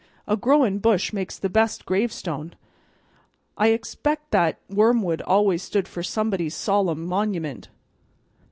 A 0.27 0.35
growin' 0.35 0.79
bush 0.79 1.13
makes 1.13 1.37
the 1.37 1.47
best 1.47 1.85
gravestone; 1.85 2.55
I 3.55 3.67
expect 3.67 4.31
that 4.31 4.57
wormwood 4.67 5.21
always 5.21 5.61
stood 5.61 5.87
for 5.87 6.01
somebody's 6.01 6.55
solemn 6.55 7.05
monument. 7.05 7.69